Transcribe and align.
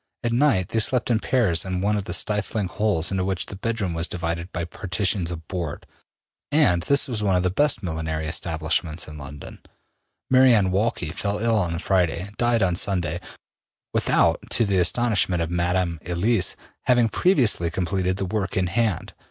At 0.23 0.33
night, 0.33 0.69
they 0.69 0.79
slept 0.79 1.11
in 1.11 1.19
pairs 1.19 1.63
in 1.63 1.79
one 1.79 1.95
of 1.95 2.05
the 2.05 2.13
stifling 2.15 2.65
holes 2.67 3.11
into 3.11 3.23
which 3.23 3.45
the 3.45 3.55
bedroom 3.55 3.93
was 3.93 4.07
divided 4.07 4.51
by 4.51 4.65
partitions 4.65 5.29
of 5.29 5.47
board. 5.47 5.85
And 6.51 6.81
this 6.81 7.07
was 7.07 7.21
one 7.21 7.35
of 7.35 7.43
the 7.43 7.51
best 7.51 7.83
millinery 7.83 8.25
establishments 8.25 9.07
in 9.07 9.19
London. 9.19 9.59
Mary 10.27 10.55
Anne 10.55 10.71
Walkley 10.71 11.09
fell 11.09 11.37
ill 11.37 11.53
on 11.59 11.73
the 11.73 11.77
Friday, 11.77 12.31
died 12.39 12.63
on 12.63 12.75
Sunday, 12.77 13.21
without, 13.93 14.39
to 14.49 14.65
the 14.65 14.79
astonishment 14.79 15.43
of 15.43 15.51
Madame 15.51 15.99
Elise, 16.07 16.55
having 16.85 17.07
previously 17.07 17.69
completed 17.69 18.17
the 18.17 18.25
work 18.25 18.57
in 18.57 18.65
hand. 18.65 19.13